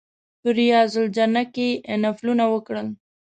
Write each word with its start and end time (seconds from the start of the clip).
په 0.41 0.49
ریاض 0.57 0.91
الجنه 1.01 1.43
کې 1.53 1.67
نفلونه 2.03 2.45
وکړل. 2.53 2.87